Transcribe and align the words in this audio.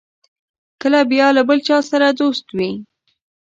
کله 0.81 0.99
بیا 1.11 1.27
له 1.35 1.41
بل 1.47 1.59
چا 1.67 1.77
سره 1.89 2.07
دوست 2.19 2.45
وي. 2.57 2.71